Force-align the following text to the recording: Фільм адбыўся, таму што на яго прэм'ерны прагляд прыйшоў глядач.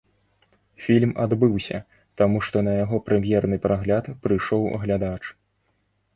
Фільм 0.85 1.11
адбыўся, 1.25 1.77
таму 2.21 2.41
што 2.47 2.57
на 2.69 2.73
яго 2.83 3.01
прэм'ерны 3.11 3.61
прагляд 3.67 4.05
прыйшоў 4.27 4.69
глядач. 4.89 5.21